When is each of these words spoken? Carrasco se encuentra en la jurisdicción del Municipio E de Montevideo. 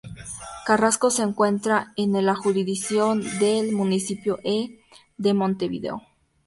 Carrasco 0.65 1.11
se 1.11 1.21
encuentra 1.21 1.93
en 1.95 2.13
la 2.25 2.33
jurisdicción 2.33 3.21
del 3.37 3.71
Municipio 3.71 4.39
E 4.43 4.79
de 5.17 5.35
Montevideo. 5.35 6.01